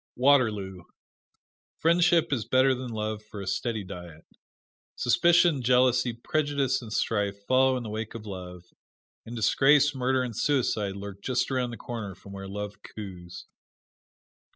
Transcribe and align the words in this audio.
Waterloo: 0.15 0.85
Friendship 1.77 2.33
is 2.33 2.43
better 2.47 2.73
than 2.73 2.89
love 2.89 3.21
for 3.21 3.39
a 3.39 3.45
steady 3.45 3.83
diet. 3.83 4.25
Suspicion, 4.95 5.61
jealousy, 5.61 6.11
prejudice 6.11 6.81
and 6.81 6.91
strife 6.91 7.45
follow 7.45 7.77
in 7.77 7.83
the 7.83 7.89
wake 7.91 8.15
of 8.15 8.25
love; 8.25 8.63
and 9.27 9.35
disgrace, 9.35 9.93
murder 9.93 10.23
and 10.23 10.35
suicide 10.35 10.95
lurk 10.95 11.21
just 11.21 11.51
around 11.51 11.69
the 11.69 11.77
corner 11.77 12.15
from 12.15 12.31
where 12.31 12.47
love 12.47 12.77
coos. 12.81 13.45